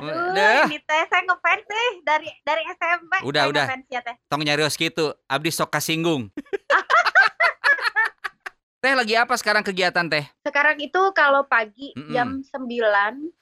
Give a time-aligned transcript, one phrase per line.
[0.00, 0.66] Aduh, Udah.
[0.66, 3.12] ini teh saya ngefans nih dari dari SMP.
[3.22, 3.64] Udah, saya udah.
[3.70, 4.16] ngefans ya teh.
[4.26, 6.34] Tong nyarios gitu, abdi sok kasinggung.
[8.82, 10.26] teh lagi apa sekarang kegiatan teh?
[10.42, 12.10] Sekarang itu kalau pagi Mm-mm.
[12.10, 12.66] jam 9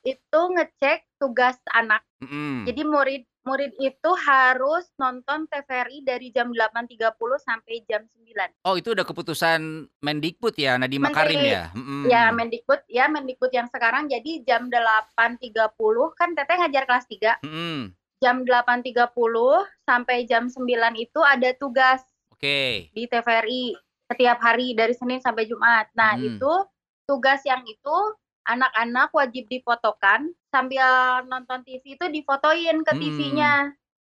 [0.04, 2.04] itu ngecek tugas anak.
[2.20, 2.68] Mm-mm.
[2.68, 7.10] Jadi murid murid itu harus nonton TVRI dari jam 8.30
[7.42, 8.66] sampai jam 9.
[8.66, 11.02] Oh itu udah keputusan Mendikbud ya, Nadiem.
[11.02, 11.74] Makarim ya?
[11.74, 12.06] Mm-mm.
[12.06, 15.74] Ya Mendikbud, ya Mendikbud yang sekarang jadi jam 8.30
[16.14, 17.42] kan Teteh ngajar kelas 3.
[17.42, 17.78] Mm-mm.
[18.22, 19.10] Jam 8.30
[19.82, 20.62] sampai jam 9
[20.94, 22.94] itu ada tugas Oke.
[22.94, 23.74] di TVRI
[24.06, 25.90] setiap hari dari Senin sampai Jumat.
[25.98, 26.30] Nah, Hmm.
[26.30, 26.52] itu
[27.08, 27.96] tugas yang itu
[28.44, 30.84] anak-anak wajib difotokan sambil
[31.26, 33.00] nonton TV itu difotoin ke Hmm.
[33.00, 33.54] TV-nya.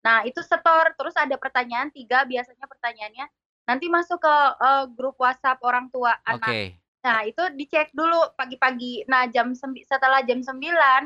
[0.03, 3.25] Nah, itu setor terus ada pertanyaan tiga biasanya pertanyaannya
[3.65, 6.77] nanti masuk ke eh, grup WhatsApp orang tua anak.
[6.97, 9.07] Nah, itu dicek dulu pagi-pagi.
[9.07, 10.59] Nah, jam setelah jam 9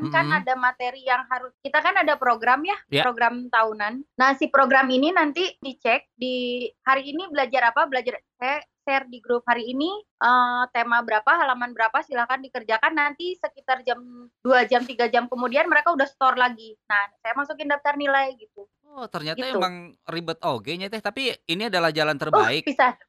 [0.09, 0.39] kan Mm-mm.
[0.41, 3.05] ada materi yang harus kita kan ada program ya, Ya.
[3.05, 4.01] program tahunan.
[4.17, 7.85] Nah, si program ini nanti dicek di hari ini belajar apa?
[7.85, 9.87] Belajar saya share di grup hari ini
[10.19, 14.03] eh, tema berapa, halaman berapa silakan dikerjakan nanti sekitar jam
[14.43, 16.75] 2 jam 3 jam kemudian mereka udah store lagi.
[16.85, 18.67] Nah, saya masukin daftar nilai gitu.
[18.91, 19.55] Oh ternyata Gitu.
[19.55, 22.67] emang ribet oge nya teh, tapi ini adalah jalan Oh, terbaik.
[22.67, 22.99] bisa.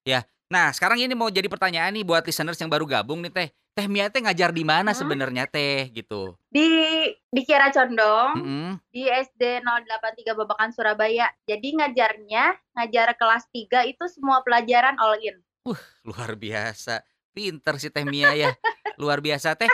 [0.47, 3.49] Nah sekarang ini mau jadi pertanyaan nih buat listeners yang baru gabung nih teh.
[3.73, 5.01] Teh Mia teh ngajar di mana Hmm.
[5.01, 6.37] sebenarnya teh gitu?
[6.47, 6.69] Di
[7.27, 8.37] di Kiara Condong.
[8.39, 8.71] Mm-mm.
[8.93, 11.33] di SD 083 Babakan Surabaya.
[11.43, 12.45] Jadi ngajarnya,
[12.77, 15.41] ngajar kelas 3 itu semua pelajaran all in.
[16.03, 17.07] Luar biasa.
[17.33, 18.51] Pinter sih Teh Mia ya.
[19.01, 19.71] Luar biasa teh.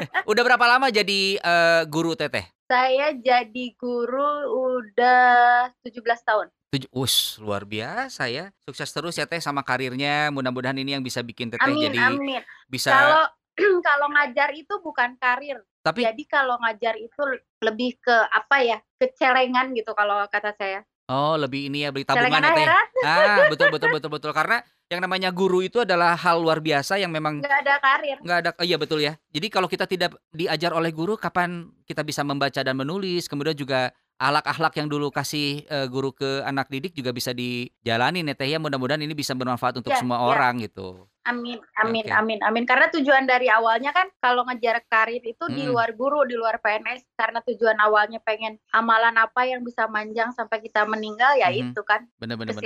[0.00, 2.46] Eh, Udah berapa lama jadi eh, guru teh teh?
[2.70, 4.46] Saya jadi guru
[4.78, 6.46] udah 17 tahun.
[6.70, 8.54] Tujuh, us, luar biasa ya.
[8.62, 10.30] Sukses terus ya teh sama karirnya.
[10.30, 12.38] Mudah-mudahan ini yang bisa bikin teteh Amin, jadi amin.
[12.70, 12.94] bisa.
[12.94, 13.24] Kalau
[13.90, 15.58] kalau ngajar itu bukan karir.
[15.82, 17.22] Tapi Jadi kalau ngajar itu
[17.58, 18.78] lebih ke apa ya?
[19.02, 20.86] Kecelengan gitu kalau kata saya.
[21.10, 22.66] Oh lebih ini ya beli tabungan ya teh.
[23.02, 27.10] Ah betul betul betul betul karena yang namanya guru itu adalah hal luar biasa yang
[27.10, 28.16] memang nggak ada karir.
[28.22, 29.18] nggak ada oh, iya betul ya.
[29.34, 33.90] Jadi kalau kita tidak diajar oleh guru kapan kita bisa membaca dan menulis, kemudian juga
[34.20, 38.60] ahlak-ahlak yang dulu kasih eh, guru ke anak didik juga bisa dijalani ya teh ya.
[38.60, 40.24] Mudah-mudahan ini bisa bermanfaat untuk Ya, semua ya.
[40.28, 41.08] orang gitu.
[41.20, 42.16] Amin, amin, Oke.
[42.16, 42.64] amin, amin.
[42.64, 45.72] Karena tujuan dari awalnya kan kalau ngejar karir itu di Mm-mm.
[45.76, 47.12] luar guru, di luar PNS.
[47.12, 51.72] Karena tujuan awalnya pengen amalan apa yang bisa manjang sampai kita meninggal ya Mhm.
[51.72, 52.08] itu kan.
[52.16, 52.64] Bener-bener luar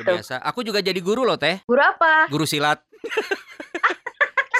[0.00, 0.12] gitu.
[0.16, 0.40] biasa.
[0.42, 2.28] Aku juga jadi guru loh teh, Guru apa?
[2.28, 2.80] guru silat.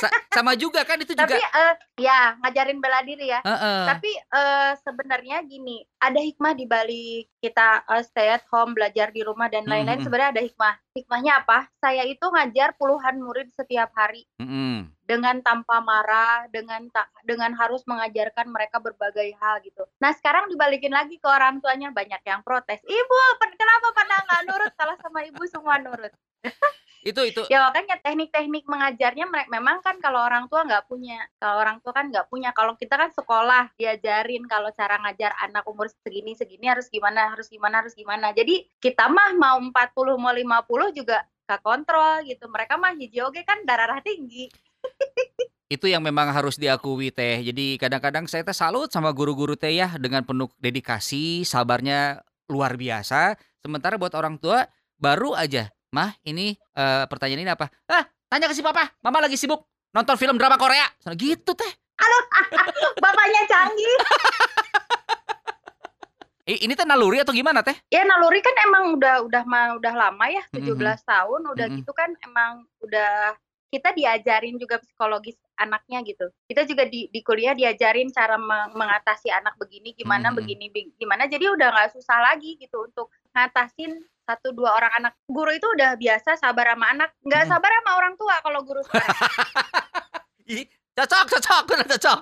[0.01, 1.29] Sa- sama juga kan itu juga.
[1.29, 3.45] Tapi eh, ya ngajarin bela diri ya.
[3.45, 3.83] Heeh.
[3.93, 9.21] Tapi eh, sebenarnya gini, ada hikmah di balik kita eh, stay at home, belajar di
[9.21, 10.01] rumah dan lain-lain.
[10.01, 10.07] Mhm.
[10.09, 10.75] Sebenarnya ada hikmah.
[10.97, 11.69] Hikmahnya apa?
[11.79, 14.25] Saya itu ngajar puluhan murid setiap hari.
[14.41, 14.89] Mm-mm.
[15.11, 19.83] dengan tanpa marah, dengan tak dengan harus mengajarkan mereka berbagai hal gitu.
[19.99, 22.79] Nah sekarang dibalikin lagi ke orang tuanya banyak yang protes.
[22.87, 23.17] Ibu,
[23.59, 24.73] kenapa pada nggak nurut?
[24.79, 26.15] Kalau sama ibu semua nurut.
[27.01, 31.57] Itu itu Ya makanya teknik-teknik mengajarnya mereka memang kan kalau orang tua nggak punya, kalau
[31.65, 32.53] orang tua kan nggak punya.
[32.53, 37.49] Kalau kita kan sekolah diajarin kalau cara ngajar anak umur segini segini harus gimana, harus
[37.49, 38.37] gimana, harus gimana.
[38.37, 42.47] Jadi kita mah mau 40 mau 50 juga gak kontrol gitu.
[42.47, 44.53] Mereka mah hijau oge kan darah tinggi.
[45.71, 47.41] itu yang memang harus diakui teh.
[47.47, 53.39] Jadi kadang-kadang saya teh salut sama guru-guru teh ya dengan penuh dedikasi, sabarnya luar biasa.
[53.63, 54.67] Sementara buat orang tua
[54.99, 57.67] baru aja, mah ini eh, pertanyaan ini apa?
[57.85, 60.87] Ah, tanya ke si papa, mama lagi sibuk nonton film drama Korea.
[60.97, 61.73] Sana gitu teh.
[63.03, 63.95] Bapaknya canggih.
[66.51, 67.77] Ini teh naluri atau gimana teh?
[67.87, 71.07] ya naluri kan emang udah udah mah udah lama ya 17 Mhm.
[71.07, 71.77] tahun udah Mhm.
[71.79, 73.39] gitu kan emang udah
[73.71, 79.31] kita diajarin juga psikologis anaknya gitu kita juga di, di kuliah diajarin cara meng- mengatasi
[79.31, 80.37] anak begini gimana Mhm.
[80.37, 83.95] begini bi- gimana jadi udah nggak susah lagi gitu untuk ngatasin
[84.31, 85.13] satu dua orang anak.
[85.27, 87.11] Guru itu udah biasa sabar sama anak.
[87.21, 87.51] Nggak Mhm.
[87.51, 89.11] sabar sama orang tua kalau guru sekarang
[90.93, 92.19] cocok, cocok, cocok.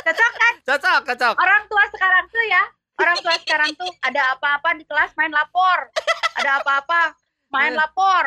[0.00, 0.54] cocok kan?
[0.64, 1.34] Cocok, cocok.
[1.36, 2.62] orang tua sekarang tuh ya
[2.96, 5.88] orang tua sekarang tuh ada apa-apa di kelas main lapor.
[6.34, 7.14] Ada apa-apa
[7.48, 7.76] main Eh.
[7.76, 8.24] lapor.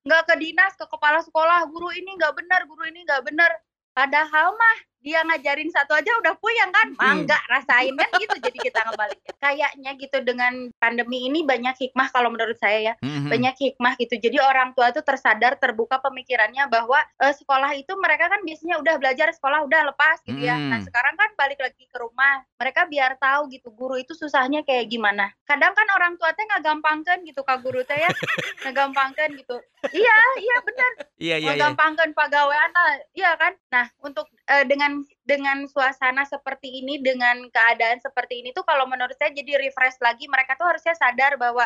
[0.00, 1.66] Nggak ke dinas ke kepala sekolah.
[1.66, 3.50] Guru ini nggak benar guru ini nggak benar
[3.90, 6.88] padahal mah dia ngajarin satu aja udah puyeng kan?
[6.92, 7.00] Hmm.
[7.00, 12.28] mangga rasain kan gitu jadi kita ngebaliknya kayaknya gitu dengan pandemi ini banyak hikmah kalau
[12.28, 12.94] menurut saya ya.
[13.00, 13.28] Mhm.
[13.32, 14.14] banyak hikmah gitu.
[14.20, 18.94] Jadi orang tua tuh tersadar terbuka pemikirannya bahwa eh, sekolah itu mereka kan biasanya udah
[19.00, 20.56] belajar sekolah udah lepas gitu ya.
[20.56, 20.86] Nah Hmm.
[20.86, 22.44] sekarang kan balik lagi ke rumah.
[22.60, 25.32] Mereka biar tahu gitu guru itu susahnya kayak gimana.
[25.44, 28.08] Kadang kan orang tua teh nggak gampangkan gitu kak guru teh ya.
[28.60, 29.56] Nggak gampangkan gitu.
[29.88, 30.92] Iya iya benar.
[31.00, 31.48] Iya, iya, iya.
[31.48, 33.52] menggampangkan pegawai anak iya kan?
[33.72, 39.14] Nah untuk uh, dengan dengan suasana seperti ini, dengan keadaan seperti ini tuh kalau menurut
[39.14, 40.26] saya jadi refresh lagi.
[40.26, 41.64] Mereka tuh harusnya sadar bahwa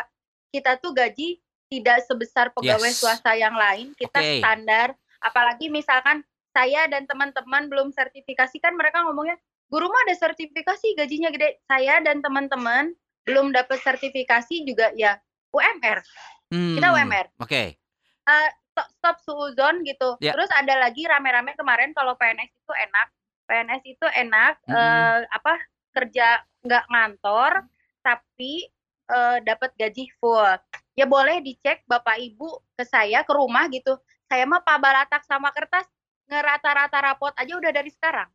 [0.53, 3.01] kita tuh gaji tidak sebesar pegawai Yes.
[3.01, 3.97] swasta yang lain.
[3.97, 4.39] Kita Oke.
[4.39, 4.93] standar.
[5.17, 6.21] Apalagi misalkan
[6.53, 9.35] saya dan teman-teman belum sertifikasi kan mereka ngomongnya
[9.67, 11.57] guru mah ada sertifikasi gajinya gede.
[11.65, 12.93] Saya dan teman-teman
[13.25, 15.17] belum dapat sertifikasi juga ya
[15.49, 16.05] UMR.
[16.45, 17.27] Kita Hmm, UMR.
[17.41, 17.73] Oke.
[17.75, 20.19] Eh, stop, stop suuzon gitu.
[20.19, 20.35] Ya.
[20.35, 23.07] Terus ada lagi rame-rame kemarin kalau PNS itu enak.
[23.45, 24.75] PNS itu enak Mm-mm.
[24.75, 25.53] eh, apa
[25.93, 27.63] kerja nggak ngantor
[28.01, 28.67] tapi
[29.07, 30.57] eh, dapat gaji full.
[30.95, 33.95] Ya boleh dicek Bapak Ibu ke saya ke rumah gitu.
[34.27, 35.85] Saya mah pabalatak sama kertas
[36.25, 38.27] ngerata-rata rapot aja udah dari sekarang.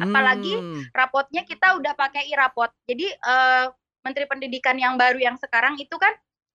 [0.00, 2.72] Apalagi Hmm, rapotnya kita udah pakai e-rapot.
[2.88, 3.66] Jadi eh,
[4.04, 6.12] Menteri Pendidikan yang baru yang sekarang itu kan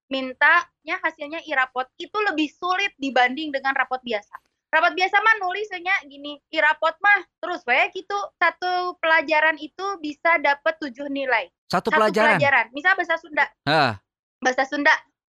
[0.09, 4.35] mintanya hasilnya e-rapot itu lebih sulit dibanding dengan rapot biasa.
[4.69, 10.77] Rapot biasa mah nulisnya gini, e-rapot mah terus we gitu satu pelajaran itu bisa dapat
[10.77, 11.50] tujuh nilai.
[11.69, 12.38] satu Satu pelajaran.
[12.38, 12.65] pelajaran.
[12.73, 14.01] Misal bahasa Sunda, Ah.
[14.41, 14.89] bahasa Sunda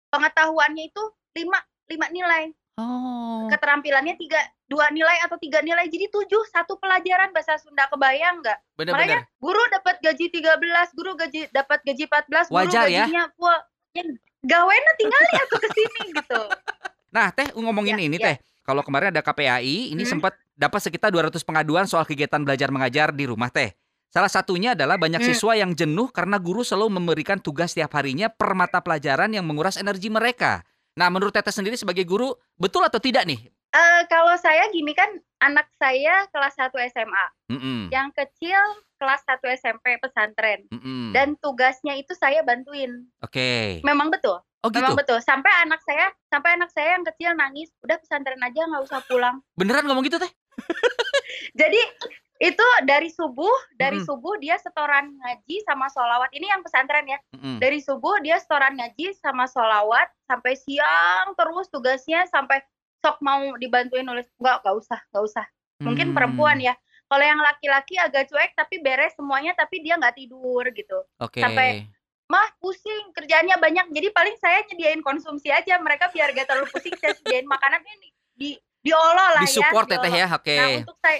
[0.09, 1.03] pengetahuannya itu
[1.33, 1.57] lima
[1.89, 3.49] lima nilai, Oh.
[3.49, 4.37] keterampilannya tiga
[4.69, 8.57] dua nilai atau tiga nilai, jadi tujuh satu pelajaran bahasa Sunda kebayang nggak?
[8.85, 13.05] Makanya guru dapat gaji 13, guru gaji dapat gaji 14, guru Wajar ya.
[13.05, 13.57] gajinya full.
[14.45, 16.41] Gawena tinggal tuh ke sini gitu.
[17.07, 18.35] Nah, Teh ngomongin Ya, ini ya.
[18.35, 18.37] Teh.
[18.61, 20.19] Kalau kemarin ada KPAI, ini Hmm.
[20.19, 23.73] sempat dapat sekitar 200 pengaduan soal kegiatan belajar mengajar di rumah Teh.
[24.11, 25.29] Salah satunya adalah banyak Hmm.
[25.31, 29.79] siswa yang jenuh karena guru selalu memberikan tugas setiap harinya per mata pelajaran yang menguras
[29.79, 30.61] energi mereka.
[30.99, 33.39] Nah, menurut Teteh sendiri sebagai guru, betul atau tidak nih?
[33.49, 38.59] Eh kalau saya gini kan anak saya kelas 1 SMA, Mm-mm, yang kecil
[38.97, 40.65] kelas 1 SMP pesantren.
[40.73, 41.13] mm-mm.
[41.13, 43.05] Dan tugasnya itu saya bantuin.
[43.21, 43.81] Oke.
[43.85, 44.41] Memang betul.
[44.65, 44.81] Oh gitu.
[44.81, 45.21] Memang betul.
[45.21, 49.37] Sampai anak saya, sampai anak saya yang kecil nangis, udah pesantren aja nggak usah pulang.
[49.53, 50.31] Beneran ngomong gitu Teh?
[51.61, 51.77] Jadi
[52.37, 54.09] itu dari subuh, dari Mm-mm.
[54.09, 56.29] subuh dia setoran ngaji sama sholawat.
[56.33, 57.19] Ini yang pesantren ya.
[57.37, 57.57] Mm-mm.
[57.61, 62.61] dari subuh dia setoran ngaji sama sholawat sampai siang terus tugasnya sampai
[62.97, 65.45] sok mau dibantuin nulis nggak nggak usah nggak usah
[65.79, 66.73] mungkin Hmm, perempuan ya
[67.07, 71.39] kalau yang laki-laki agak cuek tapi beres semuanya tapi dia nggak tidur gitu Oke.
[71.39, 71.85] sampai-
[72.27, 76.91] mah pusing kerjaannya banyak jadi paling saya nyediain konsumsi aja mereka biar gak terlalu pusing
[76.99, 78.49] saya sediain makanan ini di
[78.83, 80.19] diolah lah Di support ya ya Teh diolah.
[80.19, 80.35] ya.
[80.35, 80.55] Oke.
[80.59, 81.19] Nah untuk saya,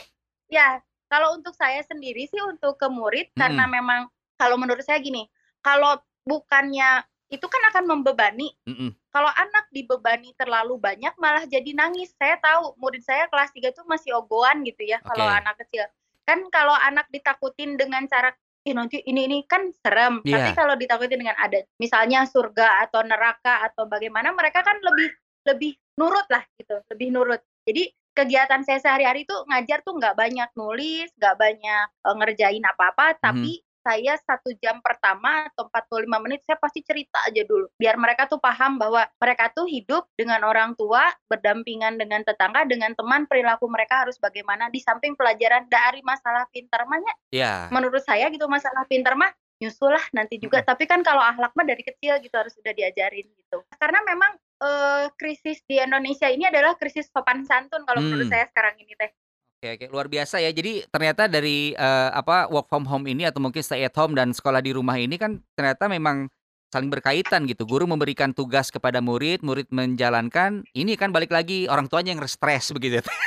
[0.52, 0.68] ya
[1.08, 3.76] kalau untuk saya sendiri sih untuk ke murid karena Mm-mm.
[3.80, 4.02] memang
[4.36, 5.32] kalau menurut saya gini,
[5.64, 5.96] kalau
[6.28, 8.56] bukannya itu kan akan membebani.
[8.64, 8.96] Mm-mm.
[9.12, 12.16] Kalau anak dibebani terlalu banyak malah jadi nangis.
[12.16, 15.38] Saya tahu murid saya kelas 3 tuh masih ogoan gitu ya kalau Oke.
[15.44, 15.84] anak kecil.
[16.24, 18.32] Kan kalau anak ditakutin dengan cara
[18.68, 20.20] Ih, nanti ini ini kan serem.
[20.28, 20.52] Tapi Iya.
[20.52, 25.08] kalau ditakutin dengan ada misalnya surga atau neraka atau bagaimana mereka kan lebih
[25.48, 27.40] lebih nurut lah gitu, lebih nurut.
[27.64, 33.16] Jadi kegiatan saya sehari-hari tuh ngajar tuh nggak banyak nulis, nggak banyak eh, ngerjain apa-apa,
[33.16, 33.20] Mhm.
[33.24, 33.52] tapi
[33.88, 37.72] saya satu jam pertama atau 45 menit saya pasti cerita aja dulu.
[37.80, 42.92] Biar mereka tuh paham bahwa mereka tuh hidup dengan orang tua berdampingan dengan tetangga dengan
[42.92, 44.68] teman perilaku mereka harus bagaimana.
[44.68, 47.72] Di samping pelajaran dari masalah pintar mahnya Ya.
[47.72, 49.32] menurut saya gitu masalah pintar mah
[49.64, 50.60] nyusul lah nanti juga.
[50.62, 53.64] Tapi kan kalau akhlak mah dari kecil gitu harus sudah diajarin gitu.
[53.80, 58.34] Karena memang eh, krisis di Indonesia ini adalah krisis sopan santun kalau menurut Hmm.
[58.34, 59.14] saya sekarang ini teh
[59.58, 60.54] Oke, oke, luar biasa ya.
[60.54, 64.30] Jadi ternyata dari eh, apa work from home ini atau mungkin stay at home dan
[64.30, 66.30] sekolah di rumah ini kan ternyata memang
[66.70, 67.66] saling berkaitan gitu.
[67.66, 70.62] Guru memberikan tugas kepada murid, murid menjalankan.
[70.78, 73.02] Ini kan balik lagi orang tuanya yang stres begitu.
[73.02, 73.18] ya, Teh.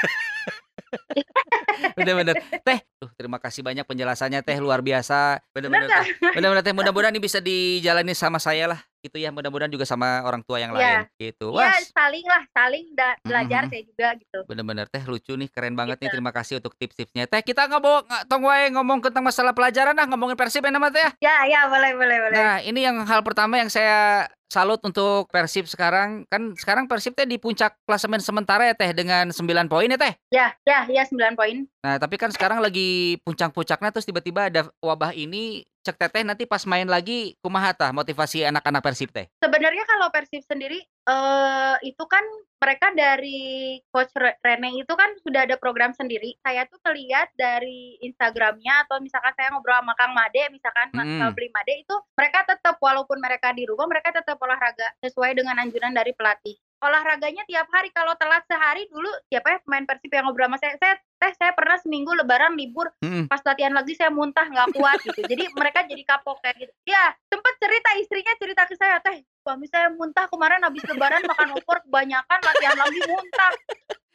[1.99, 2.39] Bener-bener.
[2.63, 5.43] Teh, tuh, terima kasih banyak penjelasannya Teh luar biasa.
[5.51, 5.91] Bener-bener.
[5.91, 6.15] Teh.
[6.39, 6.75] Bener-bener Teh.
[6.79, 8.90] Mudah-mudahan ini bisa dijalani sama saya lah.
[9.01, 9.29] Gitu ya.
[9.31, 10.79] Mudah-mudahan juga sama orang tua yang Iya.
[10.79, 10.99] lain.
[11.17, 11.47] Gitu.
[11.51, 13.71] ya Wah, saling lah saling da- belajar Mhm.
[13.71, 16.15] saya juga gitu Bener-bener teh lucu nih keren banget nih Gitu.
[16.15, 20.07] terima kasih untuk tips-tipsnya teh kita ngobrol nggak tong wae ngomong tentang masalah pelajaran nah
[20.07, 21.11] ngomongin persib ya nama teh ya.
[21.21, 25.65] ya ya boleh boleh boleh nah ini yang hal pertama yang saya salut untuk persib
[25.65, 29.97] sekarang kan sekarang persib teh di puncak klasemen sementara ya teh dengan 9 poin ya
[29.97, 34.61] teh ya ya ya 9 poin nah tapi kan sekarang lagi puncak-puncaknya terus tiba-tiba ada
[34.79, 39.85] wabah ini cek teteh nanti pas main lagi kumaha tah motivasi anak-anak persib teh sebenarnya
[39.89, 42.23] kalau Persib sendiri eh itu kan
[42.61, 46.37] mereka dari coach Re- Rene itu kan sudah ada program sendiri.
[46.45, 51.25] Saya tuh terlihat dari Instagramnya atau misalkan saya ngobrol sama Kang Made, misalkan Mas Mm-mm.
[51.25, 55.97] Fabri Made itu mereka tetap walaupun mereka di rumah mereka tetap olahraga sesuai dengan anjuran
[55.97, 56.61] dari pelatih.
[56.81, 60.75] Olahraganya tiap hari kalau telat sehari dulu siapa ya pemain Persib yang ngobrol sama saya,
[60.81, 63.29] saya teh saya pernah seminggu lebaran libur Mm-mm.
[63.29, 67.13] pas latihan lagi saya muntah nggak kuat gitu jadi mereka jadi kapok kayak gitu ya
[67.29, 71.85] sempet cerita istrinya cerita ke saya teh suami saya muntah kemarin habis lebaran makan opor
[71.85, 73.53] kebanyakan latihan lagi muntah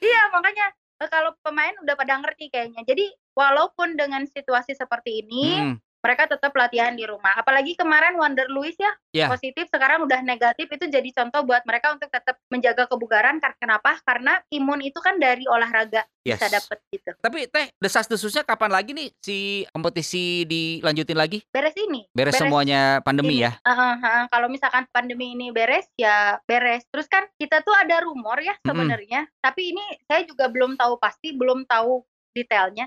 [0.01, 0.65] iya makanya
[1.05, 2.81] eee, kalau pemain udah pada ngerti kayaknya.
[2.87, 5.75] Jadi walaupun dengan situasi seperti ini, Mhm.
[6.05, 7.33] Mereka tetap latihan di rumah.
[7.33, 9.25] Apalagi kemarin Wander Luiz ya, Iya.
[9.33, 13.97] positif sekarang udah negatif, itu jadi contoh buat mereka untuk tetap menjaga kebugaran kenapa?
[14.05, 16.61] Karena imun itu kan dari olahraga bisa Yes.
[16.61, 17.11] dapet gitu.
[17.17, 19.37] Tapi Teh, desas-desusnya kapan lagi nih si
[19.73, 21.41] kompetisi dilanjutin lagi?
[21.49, 23.57] Beres ini, Beres semuanya pandemi ini ya?
[23.65, 26.85] heeh heeh, kalau misalkan pandemi ini beres, ya beres.
[26.93, 31.33] Terus kan kita tuh ada rumor ya sebenarnya, tapi ini saya juga belum tahu pasti,
[31.33, 32.85] belum tahu detailnya.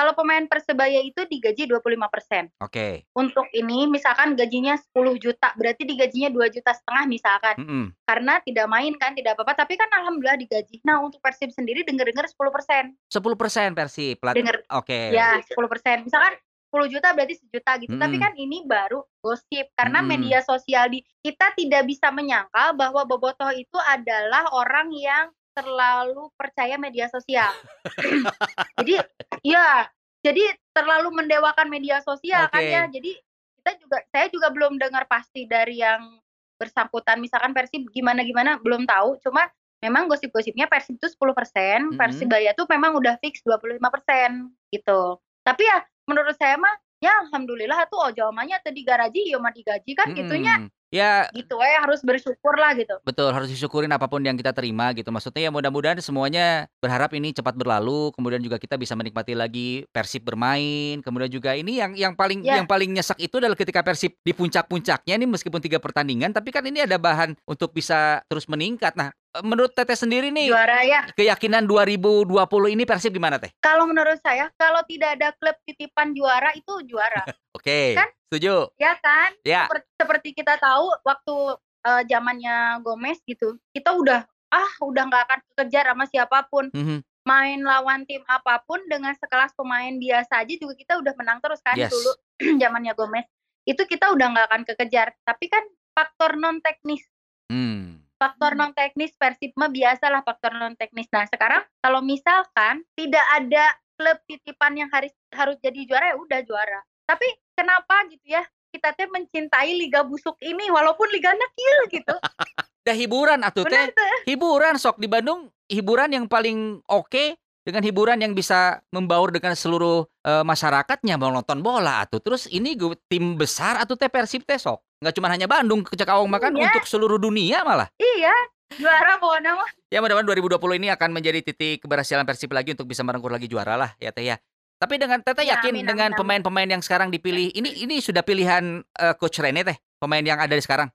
[0.00, 2.48] Kalau pemain Persebaya itu digaji 25%.
[2.64, 3.04] Oke.
[3.12, 7.60] Untuk ini misalkan gajinya 10 juta, berarti digajinya 2 juta setengah misalkan.
[7.60, 7.84] Mhm.
[8.08, 10.80] Karena tidak main kan, tidak apa-apa, tapi kan alhamdulillah digaji.
[10.88, 12.96] Nah, untuk Persib sendiri denger-dengar 10%.
[13.12, 15.00] 10% Persib plat Denger oke.
[15.12, 16.08] ya 10%.
[16.08, 16.32] Misalkan
[16.72, 17.92] 10 juta berarti sejuta gitu.
[18.00, 18.22] Tapi Mhm.
[18.24, 20.08] kan ini baru gosip karena Mhm.
[20.08, 25.28] media sosial di kita tidak bisa menyangka bahwa Bobotoh itu adalah orang yang
[25.60, 27.52] terlalu percaya media sosial.
[28.80, 29.04] jadi
[29.44, 29.86] ya,
[30.24, 32.72] jadi terlalu mendewakan media sosial kan Oke.
[32.72, 32.82] ya.
[32.88, 33.12] Jadi
[33.60, 36.18] kita juga saya juga belum dengar pasti dari yang
[36.56, 39.20] bersangkutan misalkan Persib gimana-gimana belum tahu.
[39.24, 39.48] Cuma
[39.80, 41.96] memang gosip-gosipnya Persib itu 10%, Mhm.
[41.96, 45.20] Persibaya tuh memang udah fix 25% gitu.
[45.44, 49.92] Tapi ya menurut saya mah ya alhamdulillah tuh oh jawabannya tadi garaji ya mah digaji
[49.96, 50.79] kan gitunya Mhm.
[50.90, 52.98] Ya gitu eh harus bersyukur lah gitu.
[53.06, 55.14] Betul, harus disyukurin apa pun yang kita terima gitu.
[55.14, 60.26] Maksudnya ya mudah-mudahan semuanya berharap ini cepat berlalu, kemudian juga kita bisa menikmati lagi Persib
[60.26, 60.98] bermain.
[60.98, 62.58] Kemudian juga ini yang yang paling Ya.
[62.58, 66.66] yang paling nyesek itu adalah ketika Persib di puncak-puncaknya nih meskipun tiga pertandingan, tapi kan
[66.66, 68.98] ini ada bahan untuk bisa terus meningkat.
[68.98, 71.06] Nah, menurut Teteh sendiri nih Juara ya.
[71.12, 72.34] keyakinan 2020
[72.68, 73.54] ini Persib gimana Teh?
[73.58, 77.22] Kalau menurut saya kalau tidak ada klub titipan juara itu juara.
[77.56, 78.10] Oke, Kan?
[78.26, 78.70] setuju.
[78.74, 79.30] ya kan?
[79.42, 79.66] Ya.
[79.66, 81.36] Seperti, seperti kita tahu waktu
[81.82, 83.54] eh, zamannya Gomez gitu.
[83.70, 86.66] Kita udah ah udah nggak akan kekejar sama siapa pun.
[86.70, 87.06] Mhm.
[87.20, 91.60] Main lawan tim apa pun dengan sekelas pemain biasa aja juga kita udah menang terus
[91.60, 91.92] kan Yes.
[91.92, 92.10] dulu
[92.62, 93.28] zamannya Gomez.
[93.62, 95.14] Itu kita udah nggak akan kekejar.
[95.20, 97.06] Tapi kan faktor non teknis
[97.46, 97.99] Hmm.
[98.20, 101.08] Faktor non teknis Persib mah biasalah faktor non teknis.
[101.08, 103.64] Nah sekarang kalau misalkan tidak ada
[103.96, 106.80] klub titipan yang harus harus jadi juara ya udah juara.
[107.08, 112.14] Tapi kenapa gitu ya kita teh mencintai liga busuk ini walaupun liganya kecil gitu.
[112.86, 113.88] Dah hiburan atuh teh.
[114.28, 120.02] Hiburan sok di Bandung hiburan yang paling oke dengan hiburan yang bisa membaur dengan seluruh
[120.26, 124.58] eh, masyarakatnya mau nonton bola atuh terus ini gue tim besar atau teh Persib teh
[124.58, 126.68] sok nggak cuma hanya Bandung ke Cakawang makan Iya.
[126.68, 127.86] untuk seluruh dunia malah.
[127.96, 128.34] Iya
[128.70, 129.66] juara pokoknya mah.
[129.90, 133.74] ya mudah-mudahan 2020 ini akan menjadi titik keberhasilan Persib lagi untuk bisa merengkuh lagi juara
[133.78, 134.36] lah ya teh ya.
[134.80, 138.82] Tapi dengan teteh Ya, yakin amin, dengan pemain-pemain yang sekarang dipilih ini ini sudah pilihan
[138.82, 140.90] eh, coach Rene teh pemain yang ada di sekarang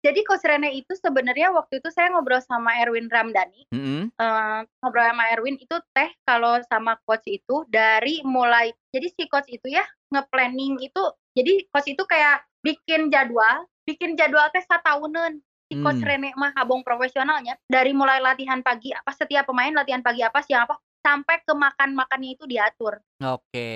[0.00, 3.68] Jadi Coach Rene itu sebenarnya waktu itu saya ngobrol sama Erwin Ramdhani.
[3.68, 4.08] Mm-mm.
[4.16, 9.48] eh, ngobrol sama Erwin itu teh kalau sama coach itu dari mulai jadi si coach
[9.52, 11.02] itu ya nge-planning itu
[11.36, 15.38] jadi coach itu kayak bikin jadwal bikin jadwal teh satahunan
[15.70, 16.08] si coach Hmm.
[16.08, 20.66] Rene mah abong profesionalnya dari mulai latihan pagi apa setiap pemain latihan pagi apa siang
[20.66, 23.72] apa sampai ke makan makannya itu diatur oke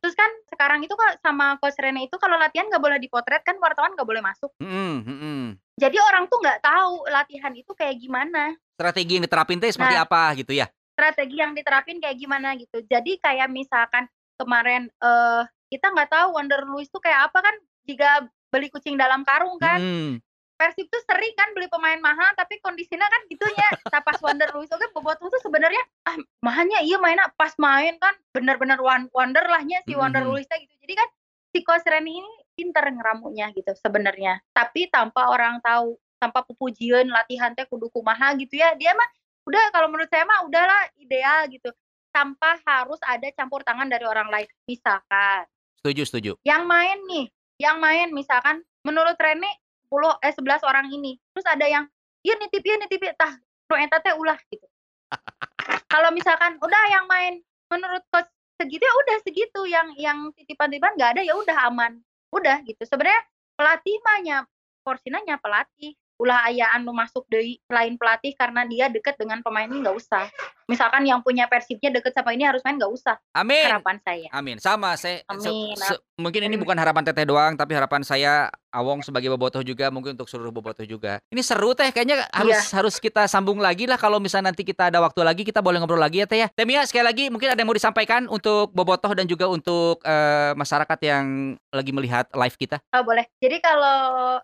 [0.00, 3.54] terus kan sekarang itu kok sama coach Rene itu kalau latihan nggak boleh dipotret kan
[3.62, 5.42] wartawan nggak boleh masuk Mm-mm, mm-mm.
[5.78, 10.02] jadi orang tuh nggak tahu latihan itu kayak gimana strategi yang diterapin teh seperti Nah.
[10.02, 10.66] apa gitu ya
[10.98, 12.82] strategi yang diterapin kayak gimana gitu.
[12.82, 17.54] Jadi kayak misalkan kemarin eh kita nggak tahu Wonder Luiz tuh kayak apa kan
[17.86, 19.78] jika beli kucing dalam karung kan.
[19.78, 20.18] Mm.
[20.58, 23.68] Persib tuh sering kan beli pemain mahal tapi kondisinya kan gitunya.
[23.94, 28.16] Nah pas Wonder Luiz oke Bobotoh tuh sebenarnya ah mahalnya iya mainnya pas main kan
[28.32, 28.80] bener-bener
[29.12, 30.28] wonder lahnya si Wonder Mhm.
[30.32, 30.74] Luiz gitu.
[30.80, 31.08] Jadi kan
[31.48, 34.40] si Coach Reni ini pinter ngeramunya gitu sebenarnya.
[34.50, 38.72] Tapi tanpa orang tahu, tanpa pupujian latihan teh kudu kumaha gitu ya.
[38.74, 39.06] Dia mah
[39.44, 41.68] udah kalau menurut saya mah udahlah ideal gitu.
[42.08, 44.48] Tanpa harus ada campur tangan dari orang lain.
[44.64, 45.44] Misalkan
[45.78, 46.32] Setuju, setuju.
[46.42, 49.46] yang main nih, yang main misalkan menurut Rene
[49.86, 51.20] 10 eh 11 orang ini.
[51.30, 51.84] Terus ada yang
[52.20, 53.32] iya nitip iya nitip iya tah
[53.68, 54.66] nu eta teh ulah gitu.
[55.88, 57.40] Kalau misalkan udah yang main
[57.72, 58.28] menurut coach
[58.60, 61.98] segitu ya udah segitu yang yang titipan-titipan nggak ada ya udah aman.
[62.28, 62.84] Udah gitu.
[62.84, 63.24] Sebenarnya
[63.56, 64.38] pelatih mahnya
[64.84, 65.96] porsinanya pelatih.
[66.18, 70.26] Ulah aya anu masuk deui selain pelatih karena dia deket dengan pemain nggak usah.
[70.68, 73.16] Misalkan yang punya persibnya deket sama ini harus main nggak usah.
[73.32, 73.64] Amin.
[73.64, 74.28] Harapan saya.
[74.30, 74.56] Amin.
[74.60, 75.72] Sama saya se- Amin.
[75.74, 76.60] se- mungkin ini Amin.
[76.60, 80.84] bukan harapan Teteh doang tapi harapan saya Awong sebagai bobotoh juga mungkin untuk seluruh bobotoh
[80.84, 81.24] juga.
[81.32, 82.76] Ini seru Teh kayaknya harus Iya.
[82.76, 85.96] harus kita sambung lagi lah kalau misalnya nanti kita ada waktu lagi kita boleh ngobrol
[85.96, 86.52] lagi ya Teh ya.
[86.52, 90.52] Teh Mia sekali lagi mungkin ada yang mau disampaikan untuk bobotoh dan juga untuk eh,
[90.52, 91.24] masyarakat yang
[91.72, 92.76] lagi melihat live kita.
[92.92, 93.24] Oh boleh.
[93.40, 93.98] Jadi kalau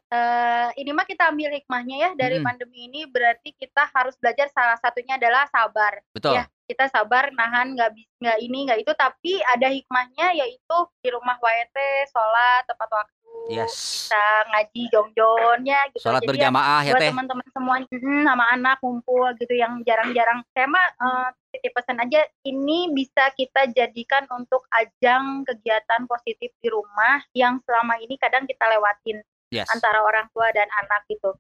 [0.08, 2.48] eh, ini mah kita ambil hikmahnya ya dari Mm-mm.
[2.48, 6.00] pandemi ini berarti kita harus belajar salah satunya adalah sabar.
[6.14, 6.38] Betul.
[6.38, 7.90] Ya, kita sabar, nahan, nggak
[8.22, 13.12] nggak ini, nggak itu, tapi ada hikmahnya yaitu di rumah teh sholat tepat waktu,
[13.50, 13.74] Yes.
[14.08, 16.06] bisa ngaji jongjonnya gitu.
[16.06, 17.10] Sholat Jadi ya berjamaah ya, buat Teh?
[17.10, 17.76] teman-teman semua
[18.24, 21.28] sama anak ngumpul gitu yang jarang-jarang saya mah, eee,
[21.58, 27.98] titip pesan aja, ini bisa kita jadikan untuk ajang kegiatan positif di rumah yang selama
[27.98, 29.18] ini kadang kita lewatin
[29.50, 29.66] Yes.
[29.70, 31.34] antara orang tua dan anak gitu.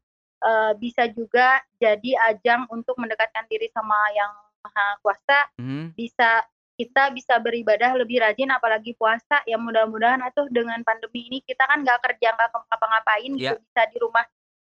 [0.44, 4.32] Eee, bisa juga jadi ajang untuk mendekatkan diri sama Yang
[4.64, 5.92] Maha Kuasa, Mhm.
[5.92, 6.40] bisa
[6.74, 11.86] kita bisa beribadah lebih rajin apalagi puasa, ya mudah-mudahan atuh dengan pandemi ini kita kan
[11.86, 13.62] nggak kerja, nggak ngapa-ngapain gitu, Iya.
[13.62, 14.24] bisa di rumah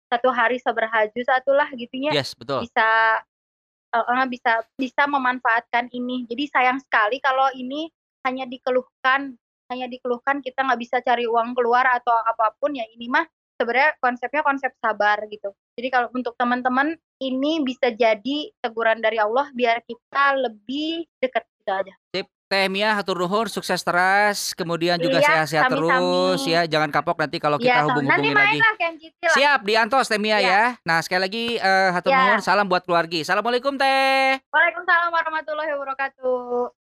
[0.10, 2.10] 1 hari seberhajus atuh lah gitu nya.
[2.18, 2.66] Yes, betul.
[2.66, 3.22] Bisa
[3.94, 6.26] heeh, bisa bisa memanfaatkan ini.
[6.26, 7.90] Jadi sayang sekali kalau ini
[8.26, 9.38] hanya dikeluhkan
[9.70, 13.22] hanya dikeluhkan kita nggak bisa cari uang keluar atau apa pun ya ini mah
[13.60, 15.52] sebenarnya konsepnya konsep sabar gitu.
[15.76, 21.72] Jadi kalau untuk teman-teman ini bisa jadi teguran dari Allah biar kita lebih dekat, gitu
[21.76, 21.94] aja.
[22.16, 26.50] Sip, Teh Mia hatur nuhun, sukses terus, kemudian juga Iya, sehat-sehat terus sami-sami.
[26.56, 28.58] ya, jangan kapok nanti kalau Iya, kita nanti hubung-hubungin lagi.
[28.58, 29.34] lah lah.
[29.36, 30.48] Siap, diantos Teh Mia Iya.
[30.48, 30.64] ya.
[30.88, 32.20] Nah, sekali lagi eh, hatur Iya.
[32.24, 33.22] nuhun, salam buat keluargi.
[33.28, 34.40] Assalamualaikum Teh.
[34.50, 36.79] Waalaikumsalam warahmatullahi wabarakatuh.